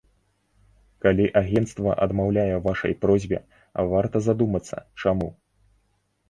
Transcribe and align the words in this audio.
Калі 1.05 1.27
агенцтва 1.41 1.93
адмаўляе 2.05 2.45
ў 2.55 2.61
вашай 2.69 2.93
просьбе, 3.05 3.39
варта 3.93 4.17
задумацца, 4.31 4.77
чаму. 5.05 5.29